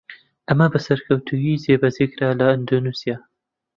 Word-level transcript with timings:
ئەمە 0.47 0.67
بە 0.73 0.79
سەرکەوتوویی 0.85 1.61
جێبەجێکرا 1.63 2.29
لە 2.39 2.45
ئەندەنوسیا. 2.51 3.17